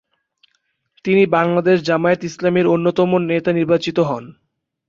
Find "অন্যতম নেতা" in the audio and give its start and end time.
2.67-3.51